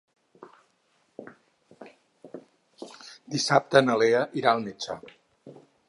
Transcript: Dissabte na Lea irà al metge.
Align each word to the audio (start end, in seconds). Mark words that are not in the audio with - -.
Dissabte 3.37 3.83
na 3.87 3.99
Lea 4.05 4.27
irà 4.43 4.55
al 4.57 4.69
metge. 4.69 4.99